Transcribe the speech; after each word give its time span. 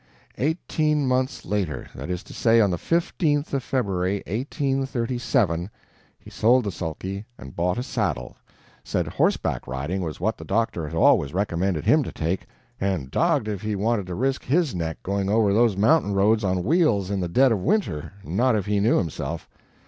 "Eighteen 0.39 1.05
months 1.05 1.45
later 1.45 1.87
that 1.93 2.09
is 2.09 2.23
to 2.23 2.33
say, 2.33 2.59
on 2.59 2.71
the 2.71 2.77
15th 2.77 3.53
of 3.53 3.61
February, 3.61 4.23
1837 4.25 5.69
he 6.17 6.29
sold 6.31 6.63
the 6.63 6.71
sulky 6.71 7.27
and 7.37 7.55
bought 7.55 7.77
a 7.77 7.83
saddle 7.83 8.35
said 8.83 9.05
horseback 9.07 9.67
riding 9.67 10.01
was 10.01 10.19
what 10.19 10.37
the 10.39 10.43
doctor 10.43 10.87
had 10.87 10.97
always 10.97 11.35
recommended 11.35 11.85
HIM 11.85 12.01
to 12.01 12.11
take, 12.11 12.47
and 12.79 13.11
dog'd 13.11 13.47
if 13.47 13.61
he 13.61 13.75
wanted 13.75 14.07
to 14.07 14.15
risk 14.15 14.43
HIS 14.43 14.73
neck 14.73 15.03
going 15.03 15.29
over 15.29 15.53
those 15.53 15.77
mountain 15.77 16.13
roads 16.15 16.43
on 16.43 16.63
wheels 16.63 17.11
in 17.11 17.19
the 17.19 17.27
dead 17.29 17.51
of 17.51 17.59
winter, 17.61 18.13
not 18.23 18.55
if 18.55 18.65
he 18.65 18.79
knew 18.79 18.97
himself. 18.97 19.47